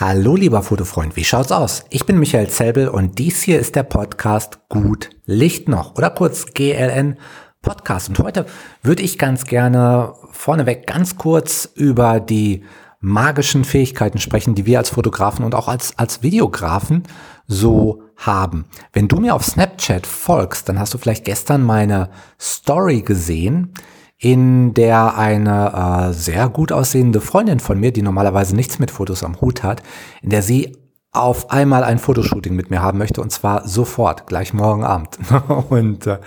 Hallo 0.00 0.34
lieber 0.34 0.62
Fotofreund, 0.62 1.14
wie 1.16 1.26
schaut's 1.26 1.52
aus? 1.52 1.84
Ich 1.90 2.06
bin 2.06 2.18
Michael 2.18 2.48
Zelbel 2.48 2.88
und 2.88 3.18
dies 3.18 3.42
hier 3.42 3.60
ist 3.60 3.76
der 3.76 3.82
Podcast 3.82 4.58
Gut 4.70 5.10
Licht 5.26 5.68
noch 5.68 5.94
oder 5.98 6.08
kurz 6.08 6.54
GLN 6.54 7.18
Podcast. 7.60 8.08
Und 8.08 8.18
heute 8.18 8.46
würde 8.82 9.02
ich 9.02 9.18
ganz 9.18 9.44
gerne 9.44 10.14
vorneweg 10.30 10.86
ganz 10.86 11.18
kurz 11.18 11.70
über 11.74 12.18
die 12.18 12.64
magischen 13.00 13.62
Fähigkeiten 13.62 14.16
sprechen, 14.16 14.54
die 14.54 14.64
wir 14.64 14.78
als 14.78 14.88
Fotografen 14.88 15.44
und 15.44 15.54
auch 15.54 15.68
als, 15.68 15.98
als 15.98 16.22
Videografen 16.22 17.02
so 17.46 18.00
haben. 18.16 18.64
Wenn 18.94 19.06
du 19.06 19.20
mir 19.20 19.34
auf 19.34 19.44
Snapchat 19.44 20.06
folgst, 20.06 20.66
dann 20.70 20.78
hast 20.78 20.94
du 20.94 20.98
vielleicht 20.98 21.26
gestern 21.26 21.62
meine 21.62 22.08
Story 22.40 23.02
gesehen, 23.02 23.74
in 24.20 24.74
der 24.74 25.16
eine 25.16 26.10
äh, 26.10 26.12
sehr 26.12 26.50
gut 26.50 26.72
aussehende 26.72 27.22
Freundin 27.22 27.58
von 27.58 27.80
mir, 27.80 27.90
die 27.90 28.02
normalerweise 28.02 28.54
nichts 28.54 28.78
mit 28.78 28.90
Fotos 28.90 29.24
am 29.24 29.40
Hut 29.40 29.62
hat, 29.62 29.82
in 30.20 30.28
der 30.28 30.42
sie 30.42 30.76
auf 31.10 31.50
einmal 31.50 31.82
ein 31.82 31.98
Fotoshooting 31.98 32.54
mit 32.54 32.70
mir 32.70 32.82
haben 32.82 32.98
möchte 32.98 33.22
und 33.22 33.32
zwar 33.32 33.66
sofort, 33.66 34.26
gleich 34.26 34.52
morgen 34.52 34.84
Abend. 34.84 35.18
und 35.70 36.06
äh, 36.06 36.18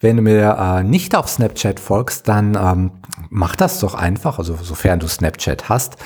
wenn 0.00 0.16
du 0.16 0.22
mir 0.22 0.56
äh, 0.58 0.82
nicht 0.82 1.14
auf 1.14 1.28
Snapchat 1.28 1.78
folgst, 1.78 2.26
dann 2.26 2.56
ähm, 2.60 2.90
mach 3.28 3.54
das 3.54 3.80
doch 3.80 3.94
einfach, 3.94 4.38
also 4.38 4.56
sofern 4.60 4.98
du 4.98 5.06
Snapchat 5.06 5.68
hast. 5.68 5.96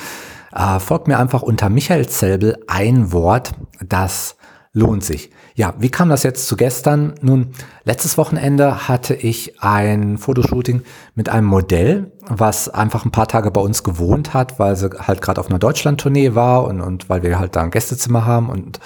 Äh, 0.53 0.79
folg 0.79 1.07
mir 1.07 1.17
einfach 1.17 1.43
unter 1.43 1.69
Michael 1.69 2.09
Zelbel 2.09 2.57
ein 2.67 3.13
Wort, 3.13 3.53
das 3.79 4.35
lohnt 4.73 5.03
sich. 5.03 5.31
Ja, 5.55 5.73
wie 5.79 5.89
kam 5.89 6.09
das 6.09 6.23
jetzt 6.23 6.47
zu 6.47 6.55
gestern? 6.55 7.15
Nun, 7.21 7.51
letztes 7.83 8.17
Wochenende 8.17 8.87
hatte 8.87 9.13
ich 9.13 9.61
ein 9.61 10.17
Fotoshooting 10.17 10.83
mit 11.13 11.27
einem 11.27 11.47
Modell, 11.47 12.13
was 12.27 12.69
einfach 12.69 13.03
ein 13.03 13.11
paar 13.11 13.27
Tage 13.27 13.51
bei 13.51 13.59
uns 13.59 13.83
gewohnt 13.83 14.33
hat, 14.33 14.59
weil 14.59 14.77
sie 14.77 14.89
halt 14.97 15.21
gerade 15.21 15.41
auf 15.41 15.49
einer 15.49 15.59
Deutschland-Tournee 15.59 16.35
war 16.35 16.63
und, 16.65 16.79
und 16.79 17.09
weil 17.09 17.21
wir 17.21 17.37
halt 17.37 17.55
da 17.55 17.63
ein 17.63 17.71
Gästezimmer 17.71 18.25
haben 18.25 18.49
und, 18.49 18.79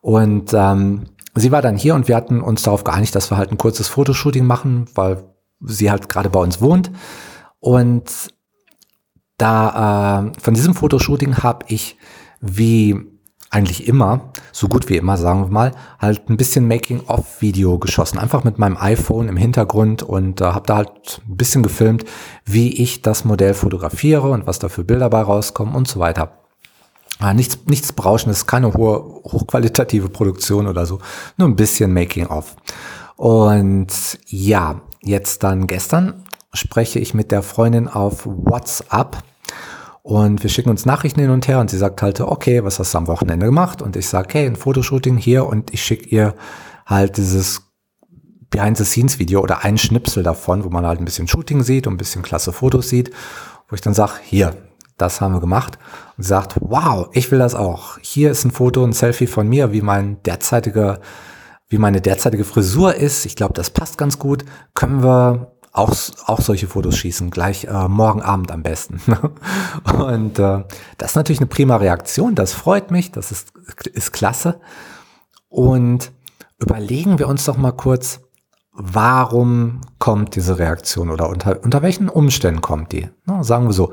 und 0.00 0.54
ähm, 0.54 1.04
sie 1.34 1.52
war 1.52 1.60
dann 1.60 1.76
hier 1.76 1.94
und 1.94 2.08
wir 2.08 2.16
hatten 2.16 2.40
uns 2.40 2.62
darauf 2.62 2.84
geeinigt, 2.84 3.14
dass 3.14 3.30
wir 3.30 3.36
halt 3.36 3.50
ein 3.50 3.58
kurzes 3.58 3.88
Fotoshooting 3.88 4.46
machen, 4.46 4.86
weil 4.94 5.24
sie 5.60 5.90
halt 5.90 6.08
gerade 6.08 6.30
bei 6.30 6.40
uns 6.40 6.62
wohnt. 6.62 6.90
Und 7.60 8.10
da 9.36 10.32
äh, 10.34 10.40
von 10.40 10.54
diesem 10.54 10.74
Fotoshooting 10.74 11.38
habe 11.38 11.66
ich 11.68 11.98
wie 12.40 13.17
eigentlich 13.50 13.88
immer, 13.88 14.32
so 14.52 14.68
gut 14.68 14.88
wie 14.88 14.96
immer, 14.96 15.16
sagen 15.16 15.42
wir 15.42 15.48
mal, 15.48 15.72
halt 15.98 16.28
ein 16.28 16.36
bisschen 16.36 16.68
Making-of-Video 16.68 17.78
geschossen. 17.78 18.18
Einfach 18.18 18.44
mit 18.44 18.58
meinem 18.58 18.76
iPhone 18.76 19.28
im 19.28 19.36
Hintergrund 19.36 20.02
und 20.02 20.40
äh, 20.40 20.44
habe 20.44 20.66
da 20.66 20.76
halt 20.76 21.22
ein 21.26 21.36
bisschen 21.36 21.62
gefilmt, 21.62 22.04
wie 22.44 22.82
ich 22.82 23.02
das 23.02 23.24
Modell 23.24 23.54
fotografiere 23.54 24.30
und 24.30 24.46
was 24.46 24.58
da 24.58 24.68
für 24.68 24.84
Bilder 24.84 25.08
bei 25.08 25.22
rauskommen 25.22 25.74
und 25.74 25.88
so 25.88 25.98
weiter. 25.98 26.32
Äh, 27.22 27.34
nichts, 27.34 27.58
nichts 27.66 27.92
Berauschendes, 27.92 28.46
keine 28.46 28.74
hohe, 28.74 28.98
hochqualitative 29.24 30.08
Produktion 30.08 30.66
oder 30.66 30.84
so, 30.84 30.98
nur 31.36 31.48
ein 31.48 31.56
bisschen 31.56 31.92
Making-of. 31.92 32.56
Und 33.16 34.18
ja, 34.26 34.80
jetzt 35.02 35.42
dann 35.42 35.66
gestern 35.66 36.24
spreche 36.52 36.98
ich 36.98 37.14
mit 37.14 37.30
der 37.30 37.42
Freundin 37.42 37.88
auf 37.88 38.26
WhatsApp 38.26 39.22
und 40.02 40.42
wir 40.42 40.50
schicken 40.50 40.70
uns 40.70 40.86
Nachrichten 40.86 41.20
hin 41.20 41.30
und 41.30 41.48
her 41.48 41.60
und 41.60 41.70
sie 41.70 41.78
sagt 41.78 42.02
halt, 42.02 42.20
okay, 42.20 42.64
was 42.64 42.78
hast 42.78 42.94
du 42.94 42.98
am 42.98 43.06
Wochenende 43.08 43.46
gemacht? 43.46 43.82
Und 43.82 43.96
ich 43.96 44.08
sage, 44.08 44.28
hey, 44.32 44.46
ein 44.46 44.56
Fotoshooting 44.56 45.16
hier 45.16 45.46
und 45.46 45.72
ich 45.72 45.82
schicke 45.82 46.08
ihr 46.08 46.34
halt 46.86 47.16
dieses 47.16 47.62
Behind-the-Scenes-Video 48.50 49.40
oder 49.40 49.64
einen 49.64 49.78
Schnipsel 49.78 50.22
davon, 50.22 50.64
wo 50.64 50.70
man 50.70 50.86
halt 50.86 51.00
ein 51.00 51.04
bisschen 51.04 51.28
Shooting 51.28 51.62
sieht 51.62 51.86
und 51.86 51.94
ein 51.94 51.98
bisschen 51.98 52.22
klasse 52.22 52.52
Fotos 52.52 52.88
sieht, 52.88 53.10
wo 53.68 53.74
ich 53.74 53.82
dann 53.82 53.94
sage, 53.94 54.12
hier, 54.22 54.54
das 54.96 55.20
haben 55.20 55.34
wir 55.34 55.40
gemacht. 55.40 55.78
Und 56.16 56.24
sie 56.24 56.28
sagt, 56.28 56.56
wow, 56.60 57.08
ich 57.12 57.30
will 57.30 57.38
das 57.38 57.54
auch. 57.54 57.98
Hier 58.00 58.30
ist 58.30 58.44
ein 58.44 58.50
Foto, 58.50 58.84
ein 58.84 58.92
Selfie 58.92 59.26
von 59.26 59.48
mir, 59.48 59.72
wie 59.72 59.82
mein 59.82 60.22
derzeitiger, 60.22 61.00
wie 61.68 61.78
meine 61.78 62.00
derzeitige 62.00 62.44
Frisur 62.44 62.94
ist. 62.94 63.26
Ich 63.26 63.36
glaube, 63.36 63.54
das 63.54 63.70
passt 63.70 63.98
ganz 63.98 64.18
gut. 64.18 64.44
Können 64.74 65.02
wir 65.02 65.52
auch, 65.78 65.94
auch 66.26 66.40
solche 66.40 66.66
Fotos 66.66 66.96
schießen, 66.96 67.30
gleich 67.30 67.64
äh, 67.64 67.88
morgen 67.88 68.22
Abend 68.22 68.50
am 68.50 68.62
besten. 68.62 69.00
und 69.98 70.38
äh, 70.38 70.64
das 70.98 71.10
ist 71.10 71.16
natürlich 71.16 71.40
eine 71.40 71.46
prima 71.46 71.76
Reaktion, 71.76 72.34
das 72.34 72.52
freut 72.52 72.90
mich, 72.90 73.12
das 73.12 73.30
ist, 73.30 73.52
ist 73.92 74.12
klasse. 74.12 74.60
Und 75.48 76.12
überlegen 76.58 77.18
wir 77.18 77.28
uns 77.28 77.44
doch 77.44 77.56
mal 77.56 77.72
kurz, 77.72 78.20
warum 78.72 79.80
kommt 79.98 80.36
diese 80.36 80.58
Reaktion 80.58 81.10
oder 81.10 81.28
unter, 81.28 81.62
unter 81.62 81.82
welchen 81.82 82.08
Umständen 82.08 82.60
kommt 82.60 82.92
die? 82.92 83.08
Na, 83.24 83.42
sagen 83.42 83.66
wir 83.66 83.72
so, 83.72 83.92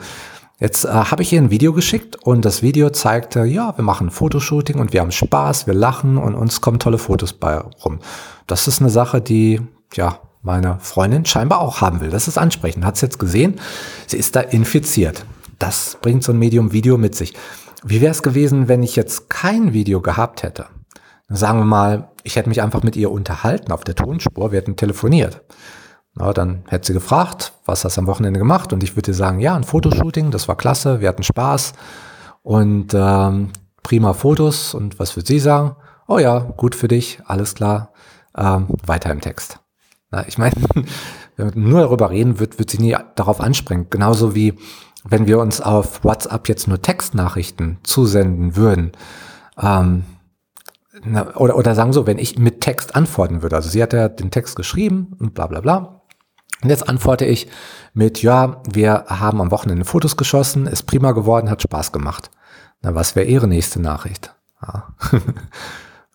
Jetzt 0.58 0.86
äh, 0.86 0.88
habe 0.88 1.22
ich 1.22 1.34
ihr 1.34 1.42
ein 1.42 1.52
Video 1.52 1.74
geschickt 1.74 2.16
und 2.24 2.46
das 2.46 2.62
Video 2.62 2.90
zeigte, 2.90 3.44
ja, 3.44 3.78
wir 3.78 3.84
machen 3.84 4.10
Fotoshooting 4.10 4.80
und 4.80 4.94
wir 4.94 5.02
haben 5.02 5.12
Spaß, 5.12 5.68
wir 5.68 5.74
lachen 5.74 6.18
und 6.18 6.34
uns 6.34 6.62
kommen 6.62 6.80
tolle 6.80 6.98
Fotos 6.98 7.34
bei 7.34 7.58
rum. 7.58 8.00
Das 8.48 8.66
ist 8.70 8.80
eine 8.80 8.90
Sache, 8.90 9.20
die, 9.20 9.60
ja, 9.96 10.22
meine 10.46 10.78
Freundin 10.80 11.26
scheinbar 11.26 11.60
auch 11.60 11.82
haben 11.82 12.00
will. 12.00 12.12
Das 12.12 12.28
ist 12.28 12.38
ansprechend. 12.38 12.86
Hat 12.86 12.96
es 12.96 13.02
jetzt 13.02 13.20
gesehen? 13.20 13.60
Sie 14.08 14.18
ist 14.18 14.36
da 14.36 14.42
infiziert. 14.42 15.26
Das 15.60 15.98
bringt 16.02 16.24
so 16.24 16.32
ein 16.32 16.40
Medium 16.40 16.72
Video 16.72 16.98
mit 16.98 17.16
sich. 17.16 17.34
Wie 17.84 18.00
wäre 18.00 18.12
es 18.12 18.24
gewesen, 18.24 18.68
wenn 18.68 18.84
ich 18.84 18.96
jetzt 18.96 19.30
kein 19.30 19.74
Video 19.74 20.02
gehabt 20.02 20.44
hätte? 20.44 20.68
Sagen 21.28 21.60
wir 21.60 21.66
mal, 21.66 22.10
ich 22.24 22.36
hätte 22.36 22.50
mich 22.50 22.62
einfach 22.62 22.84
mit 22.84 22.96
ihr 22.96 23.12
unterhalten 23.12 23.72
auf 23.72 23.84
der 23.84 23.96
Tonspur, 23.96 24.52
wir 24.52 24.60
hätten 24.60 24.76
telefoniert. 24.76 25.42
Na, 26.14 26.32
dann 26.32 26.64
hätte 26.68 26.88
sie 26.88 26.94
gefragt, 26.94 27.54
was 27.66 27.84
hast 27.84 27.98
du 27.98 28.02
am 28.02 28.08
Wochenende 28.08 28.40
gemacht? 28.40 28.72
Und 28.72 28.84
ich 28.84 28.96
würde 28.96 29.12
ihr 29.12 29.16
sagen, 29.16 29.40
ja, 29.40 29.56
ein 29.56 29.64
Fotoshooting, 29.64 30.32
das 30.32 30.48
war 30.48 30.56
klasse, 30.56 31.02
wir 31.02 31.10
hatten 31.10 31.24
Spaß 31.24 31.74
und 32.44 32.94
ähm, 32.94 33.50
prima 33.84 34.14
Fotos. 34.14 34.74
Und 34.74 35.00
was 35.00 35.16
würde 35.16 35.28
sie 35.28 35.40
sagen? 35.40 35.76
Oh 36.08 36.20
ja, 36.20 36.40
gut 36.40 36.76
für 36.76 36.88
dich, 36.88 37.20
alles 37.26 37.56
klar, 37.56 37.92
ähm, 38.38 38.68
weiter 38.86 39.12
im 39.12 39.22
Text. 39.22 39.65
Na, 40.12 40.28
ich 40.28 40.38
meine, 40.38 40.56
wenn 41.36 41.54
wir 41.54 41.62
nur 41.62 41.82
darüber 41.82 42.10
reden, 42.10 42.40
wird, 42.40 42.60
wird 42.60 42.70
sie 42.70 42.80
nie 42.80 42.96
darauf 43.16 43.42
anspringen. 43.42 43.88
Genauso 43.90 44.36
wie 44.36 44.58
wenn 45.08 45.28
wir 45.28 45.40
uns 45.40 45.62
auf 45.62 46.04
WhatsApp 46.04 46.50
jetzt 46.50 46.68
nur 46.68 46.82
Textnachrichten 46.82 47.78
zusenden 47.84 48.56
würden. 48.56 48.92
Ähm, 49.62 50.04
na, 51.04 51.36
oder, 51.36 51.56
oder 51.56 51.76
sagen 51.76 51.94
so, 51.94 52.08
wenn 52.08 52.18
ich 52.18 52.40
mit 52.40 52.62
Text 52.62 52.96
antworten 52.96 53.42
würde. 53.44 53.56
Also 53.56 53.70
sie 53.70 53.84
hat 53.84 53.94
ja 53.94 54.10
den 54.10 54.32
Text 54.32 54.56
geschrieben 54.56 55.16
und 55.20 55.34
bla 55.34 55.48
bla 55.48 55.62
bla. 55.62 56.02
Und 56.64 56.70
jetzt 56.70 56.90
antworte 56.90 57.26
ich 57.26 57.48
mit, 57.94 58.22
ja, 58.24 58.62
wir 58.72 59.06
haben 59.08 59.42
am 59.42 59.52
Wochenende 59.52 59.86
Fotos 59.86 60.18
geschossen, 60.18 60.68
ist 60.68 60.84
prima 60.84 61.12
geworden, 61.12 61.50
hat 61.50 61.62
Spaß 61.62 61.92
gemacht. 61.92 62.32
Na, 62.82 62.96
was 62.96 63.16
wäre 63.16 63.28
Ihre 63.28 63.48
nächste 63.48 63.80
Nachricht? 63.80 64.34
Ja. 64.62 64.88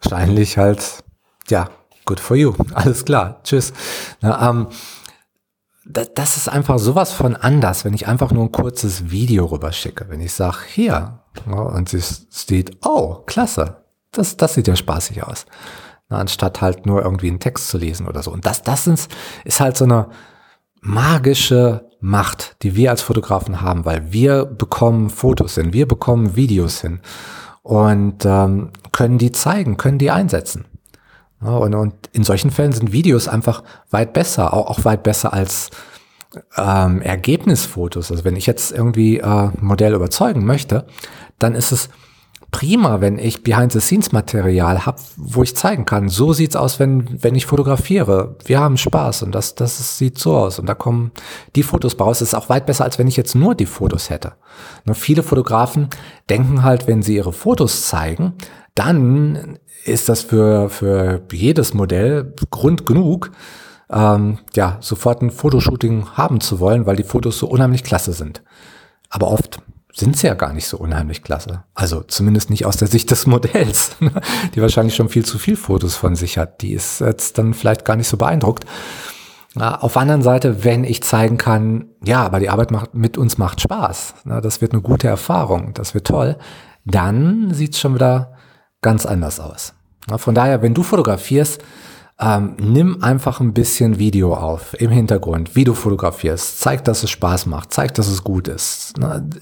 Wahrscheinlich 0.03 0.59
halt, 0.59 1.05
ja, 1.49 1.69
good 2.05 2.21
for 2.21 2.37
you. 2.37 2.55
Alles 2.75 3.05
klar. 3.05 3.41
Tschüss. 3.43 3.73
Na, 4.21 4.51
ähm, 4.51 4.69
das, 5.87 6.37
ist 6.37 6.49
einfach 6.49 6.79
sowas 6.79 7.13
von 7.13 7.37
anders, 7.37 7.85
wenn 7.85 7.95
ich 7.95 8.07
einfach 8.07 8.31
nur 8.31 8.45
ein 8.45 8.53
kurzes 8.53 9.11
Video 9.11 9.47
rüberschicke. 9.47 10.07
Wenn 10.09 10.21
ich 10.21 10.33
sage, 10.33 10.59
hier, 10.69 11.21
und 11.47 11.89
sie 11.89 12.01
sieht, 12.01 12.77
oh, 12.85 13.23
klasse, 13.27 13.85
das, 14.13 14.37
das 14.37 14.55
sieht 14.55 14.69
ja 14.69 14.77
spaßig 14.77 15.25
aus. 15.25 15.47
Na, 16.09 16.19
anstatt 16.19 16.61
halt 16.61 16.87
nur 16.87 17.03
irgendwie 17.03 17.29
einen 17.29 17.41
Text 17.41 17.69
zu 17.69 17.79
lesen 17.79 18.07
oder 18.07 18.23
so. 18.23 18.31
Und 18.31 18.47
das, 18.47 18.63
das 18.63 18.87
ist, 18.87 19.11
ist 19.45 19.61
halt 19.61 19.77
so 19.77 19.85
eine 19.85 20.09
magische 20.81 21.89
Macht, 22.01 22.57
die 22.63 22.77
wir 22.77 22.91
als 22.91 23.03
Fotografen 23.03 23.61
haben, 23.61 23.85
weil 23.85 24.13
wir 24.13 24.47
bekommen 24.47 25.11
Fotos 25.11 25.57
hin, 25.57 25.73
wir 25.73 25.87
bekommen 25.87 26.35
Videos 26.35 26.81
hin 26.81 27.01
und 27.63 28.25
ähm, 28.25 28.71
können 28.93 29.19
die 29.19 29.33
zeigen, 29.33 29.77
können 29.77 29.99
die 29.99 30.11
einsetzen. 30.11 30.65
Und, 31.41 31.75
und 31.75 31.95
in 32.13 32.25
solchen 32.25 32.51
Fällen 32.51 32.73
sind 32.73 32.93
Videos 32.93 33.29
einfach 33.29 33.63
weit 33.91 34.13
besser, 34.13 34.53
auch, 34.53 34.67
auch 34.67 34.85
weit 34.85 35.03
besser 35.03 35.33
als 35.33 35.71
ähm, 36.57 37.01
Ergebnisfotos. 37.03 38.11
Also 38.11 38.25
wenn 38.25 38.37
ich 38.37 38.47
jetzt 38.47 38.73
irgendwie 38.73 39.19
äh, 39.19 39.51
Modell 39.61 39.95
überzeugen 39.95 40.45
möchte, 40.45 40.87
dann 41.39 41.55
ist 41.55 41.73
es 41.73 41.89
prima, 42.51 43.01
wenn 43.01 43.19
ich 43.19 43.43
Behind-the-Scenes-Material 43.43 44.85
habe, 44.85 45.01
wo 45.17 45.43
ich 45.43 45.57
zeigen 45.57 45.85
kann, 45.85 46.09
so 46.09 46.33
sieht's 46.33 46.57
aus, 46.57 46.81
wenn, 46.81 47.23
wenn 47.23 47.35
ich 47.35 47.47
fotografiere. 47.47 48.37
Wir 48.45 48.61
haben 48.61 48.77
Spaß 48.77 49.23
und 49.23 49.35
das, 49.35 49.55
das 49.55 49.99
sieht 49.99 50.19
so 50.19 50.37
aus 50.37 50.59
und 50.59 50.67
da 50.67 50.75
kommen 50.75 51.13
die 51.55 51.63
Fotos 51.63 51.99
raus. 51.99 52.19
Das 52.19 52.29
ist 52.29 52.35
auch 52.35 52.49
weit 52.49 52.67
besser, 52.67 52.85
als 52.85 52.99
wenn 52.99 53.07
ich 53.07 53.17
jetzt 53.17 53.35
nur 53.35 53.55
die 53.55 53.67
Fotos 53.67 54.11
hätte. 54.11 54.33
Nur 54.85 54.97
viele 54.97 55.23
Fotografen 55.23 55.89
denken 56.29 56.63
halt, 56.63 56.87
wenn 56.87 57.03
sie 57.03 57.17
ihre 57.17 57.33
Fotos 57.33 57.87
zeigen, 57.87 58.35
dann 58.75 59.59
ist 59.85 60.09
das 60.09 60.23
für, 60.23 60.69
für 60.71 61.23
jedes 61.33 61.75
Modell 61.75 62.35
Grund 62.51 62.87
genug, 62.87 63.33
ähm, 63.91 64.39
ja, 64.55 64.79
sofort 64.81 65.23
ein 65.23 65.31
Fotoshooting 65.31 66.11
haben 66.15 66.41
zu 66.41 66.61
wollen, 66.61 66.87
weil 66.87 66.97
die 66.97 67.03
Fotos 67.03 67.39
so 67.39 67.49
unheimlich 67.49 67.83
klasse 67.83 68.13
sind. 68.13 68.43
Aber 69.09 69.29
oft 69.29 69.61
sind 69.93 70.17
sie 70.17 70.29
ja 70.29 70.35
gar 70.35 70.53
nicht 70.53 70.69
so 70.69 70.79
unheimlich 70.79 71.23
klasse. 71.23 71.65
Also 71.75 72.03
zumindest 72.03 72.51
nicht 72.51 72.65
aus 72.65 72.77
der 72.77 72.89
Sicht 72.89 73.11
des 73.11 73.27
Modells, 73.27 73.97
die 74.55 74.63
wahrscheinlich 74.63 74.95
schon 74.95 75.09
viel 75.09 75.25
zu 75.25 75.39
viel 75.39 75.57
Fotos 75.57 75.97
von 75.97 76.15
sich 76.15 76.39
hat. 76.39 76.63
Die 76.63 76.73
ist 76.73 77.01
jetzt 77.01 77.39
dann 77.39 77.55
vielleicht 77.55 77.85
gar 77.85 77.97
nicht 77.97 78.09
so 78.09 78.17
beeindruckt. 78.17 78.65
Auf 79.57 79.95
der 79.95 80.03
anderen 80.03 80.23
Seite, 80.23 80.63
wenn 80.63 80.85
ich 80.85 81.03
zeigen 81.03 81.37
kann, 81.37 81.87
ja, 82.05 82.23
aber 82.23 82.39
die 82.39 82.51
Arbeit 82.51 82.71
macht, 82.71 82.95
mit 82.95 83.19
uns 83.19 83.37
macht 83.37 83.61
Spaß, 83.61 84.15
das 84.25 84.61
wird 84.61 84.73
eine 84.73 84.81
gute 84.81 85.09
Erfahrung, 85.09 85.75
das 85.75 85.93
wird 85.93 86.07
toll, 86.07 86.37
dann 86.85 87.53
sieht 87.53 87.75
es 87.75 87.81
schon 87.81 87.97
wieder 87.97 88.37
ganz 88.81 89.07
anders 89.07 89.41
aus. 89.41 89.75
Von 90.17 90.35
daher, 90.35 90.63
wenn 90.63 90.75
du 90.75 90.83
fotografierst, 90.83 91.63
ähm, 92.19 92.57
nimm 92.59 93.03
einfach 93.03 93.41
ein 93.41 93.55
bisschen 93.55 93.99
Video 93.99 94.35
auf 94.35 94.79
im 94.79 94.91
Hintergrund, 94.91 95.57
wie 95.57 95.65
du 95.65 95.75
fotografierst. 95.75 96.61
Zeig, 96.61 96.85
dass 96.85 97.03
es 97.03 97.11
Spaß 97.11 97.47
macht. 97.47 97.73
Zeig, 97.73 97.95
dass 97.95 98.09
es 98.09 98.23
gut 98.23 98.47
ist. 98.49 98.93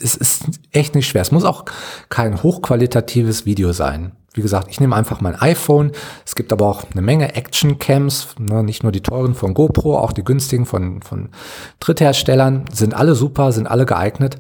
Es 0.00 0.14
ist 0.14 0.44
echt 0.70 0.94
nicht 0.94 1.08
schwer. 1.08 1.22
Es 1.22 1.32
muss 1.32 1.44
auch 1.44 1.64
kein 2.08 2.42
hochqualitatives 2.42 3.46
Video 3.46 3.72
sein. 3.72 4.12
Wie 4.38 4.42
gesagt, 4.42 4.68
ich 4.70 4.78
nehme 4.78 4.94
einfach 4.94 5.20
mein 5.20 5.34
iPhone. 5.34 5.90
Es 6.24 6.36
gibt 6.36 6.52
aber 6.52 6.66
auch 6.66 6.84
eine 6.92 7.02
Menge 7.02 7.34
Action-Cams, 7.34 8.36
ne, 8.38 8.62
nicht 8.62 8.84
nur 8.84 8.92
die 8.92 9.00
teuren 9.00 9.34
von 9.34 9.52
GoPro, 9.52 9.98
auch 9.98 10.12
die 10.12 10.22
günstigen 10.22 10.64
von, 10.64 11.02
von 11.02 11.30
Drittherstellern. 11.80 12.66
Sind 12.72 12.94
alle 12.94 13.16
super, 13.16 13.50
sind 13.50 13.66
alle 13.66 13.84
geeignet. 13.84 14.36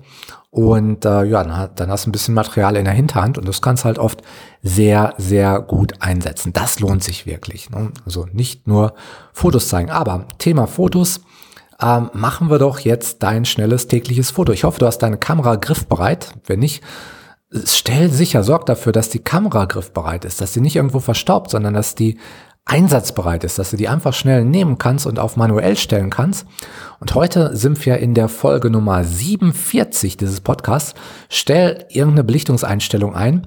Und 0.50 1.04
äh, 1.04 1.24
ja, 1.24 1.42
dann, 1.66 1.90
hast 1.90 2.06
du 2.06 2.10
ein 2.10 2.12
bisschen 2.12 2.34
Material 2.34 2.76
in 2.76 2.84
der 2.84 2.94
Hinterhand 2.94 3.38
und 3.38 3.48
das 3.48 3.60
kannst 3.60 3.84
halt 3.84 3.98
oft 3.98 4.22
sehr, 4.62 5.14
sehr 5.18 5.60
gut 5.60 5.94
einsetzen. 5.98 6.52
Das 6.52 6.78
lohnt 6.78 7.02
sich 7.02 7.26
wirklich. 7.26 7.68
Ne? 7.70 7.90
Also 8.06 8.26
nicht 8.32 8.68
nur 8.68 8.94
Fotos 9.32 9.68
zeigen. 9.68 9.90
Aber 9.90 10.26
Thema 10.38 10.68
Fotos, 10.68 11.22
ähm, 11.82 12.10
machen 12.12 12.50
wir 12.50 12.60
doch 12.60 12.78
jetzt 12.78 13.24
dein 13.24 13.44
schnelles 13.44 13.88
tägliches 13.88 14.30
Foto. 14.30 14.52
Ich 14.52 14.62
hoffe, 14.62 14.78
du 14.78 14.86
hast 14.86 14.98
deine 14.98 15.18
Kamera 15.18 15.56
griffbereit. 15.56 16.34
Wenn 16.46 16.60
nicht, 16.60 16.84
stell 17.64 18.10
sicher, 18.10 18.44
sorg 18.44 18.66
dafür, 18.66 18.92
dass 18.92 19.08
die 19.08 19.20
Kamera 19.20 19.64
griffbereit 19.64 20.24
ist, 20.24 20.40
dass 20.40 20.52
sie 20.52 20.60
nicht 20.60 20.76
irgendwo 20.76 21.00
verstaubt, 21.00 21.50
sondern 21.50 21.74
dass 21.74 21.94
die 21.94 22.18
einsatzbereit 22.68 23.44
ist, 23.44 23.58
dass 23.58 23.70
du 23.70 23.76
die 23.76 23.88
einfach 23.88 24.12
schnell 24.12 24.44
nehmen 24.44 24.76
kannst 24.76 25.06
und 25.06 25.18
auf 25.18 25.36
manuell 25.36 25.76
stellen 25.76 26.10
kannst. 26.10 26.46
Und 27.00 27.14
heute 27.14 27.56
sind 27.56 27.84
wir 27.86 27.96
in 27.98 28.12
der 28.14 28.28
Folge 28.28 28.70
Nummer 28.70 29.04
47 29.04 30.18
dieses 30.18 30.42
Podcasts. 30.42 30.94
Stell 31.30 31.86
irgendeine 31.88 32.24
Belichtungseinstellung 32.24 33.14
ein, 33.14 33.46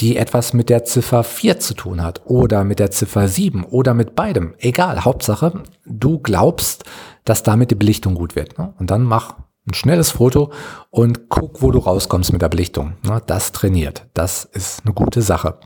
die 0.00 0.16
etwas 0.16 0.52
mit 0.52 0.68
der 0.68 0.84
Ziffer 0.84 1.24
4 1.24 1.58
zu 1.58 1.74
tun 1.74 2.02
hat 2.02 2.22
oder 2.26 2.62
mit 2.62 2.78
der 2.78 2.90
Ziffer 2.90 3.26
7 3.26 3.64
oder 3.64 3.94
mit 3.94 4.14
beidem. 4.14 4.54
Egal, 4.58 5.04
Hauptsache, 5.04 5.62
du 5.86 6.18
glaubst, 6.18 6.84
dass 7.24 7.42
damit 7.42 7.70
die 7.70 7.74
Belichtung 7.74 8.14
gut 8.14 8.36
wird. 8.36 8.58
Ne? 8.58 8.74
Und 8.78 8.90
dann 8.90 9.02
mach 9.02 9.34
ein 9.68 9.74
schnelles 9.74 10.12
Foto 10.12 10.52
und 10.90 11.28
guck, 11.28 11.62
wo 11.62 11.70
du 11.70 11.78
rauskommst 11.78 12.32
mit 12.32 12.42
der 12.42 12.48
Belichtung. 12.48 12.94
Das 13.26 13.52
trainiert. 13.52 14.06
Das 14.14 14.44
ist 14.44 14.82
eine 14.84 14.94
gute 14.94 15.22
Sache. 15.22 15.58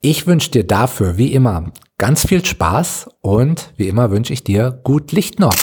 Ich 0.00 0.26
wünsche 0.26 0.50
dir 0.50 0.66
dafür, 0.66 1.16
wie 1.16 1.32
immer, 1.32 1.72
ganz 1.98 2.26
viel 2.26 2.44
Spaß 2.44 3.08
und 3.22 3.72
wie 3.76 3.88
immer 3.88 4.10
wünsche 4.10 4.32
ich 4.32 4.44
dir 4.44 4.70
gut 4.84 5.12
Licht 5.12 5.40
noch. 5.40 5.54